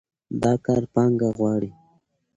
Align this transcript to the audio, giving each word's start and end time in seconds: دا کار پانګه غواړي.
دا 0.41 0.53
کار 0.65 0.83
پانګه 0.93 1.29
غواړي. 1.37 1.71